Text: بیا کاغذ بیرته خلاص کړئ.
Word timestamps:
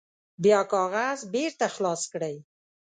بیا 0.43 0.59
کاغذ 0.73 1.19
بیرته 1.33 1.67
خلاص 1.75 2.01
کړئ. 2.13 2.35